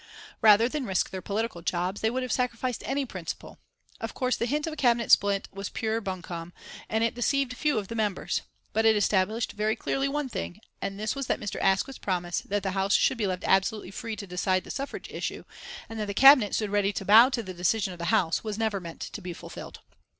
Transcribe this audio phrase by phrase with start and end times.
[0.41, 3.59] Rather than risk their political jobs they would have sacrificed any principle.
[3.99, 6.53] Of course the hint of a Cabinet split was pure buncombe,
[6.89, 8.41] and it deceived few of the members.
[8.73, 11.61] But it established very clearly one thing, and this was that Mr.
[11.61, 15.43] Asquith's promise that the House should be left absolutely free to decide the suffrage issue,
[15.87, 18.57] and that the Cabinet stood ready to bow to the decision of the House was
[18.57, 19.81] never meant to be fulfilled.